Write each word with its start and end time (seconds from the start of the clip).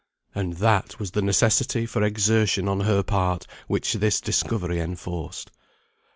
And 0.33 0.53
that 0.53 0.97
was 0.97 1.11
the 1.11 1.21
necessity 1.21 1.85
for 1.85 2.01
exertion 2.01 2.67
on 2.67 2.79
her 2.79 3.03
part 3.03 3.45
which 3.67 3.93
this 3.93 4.19
discovery 4.19 4.79
enforced. 4.79 5.51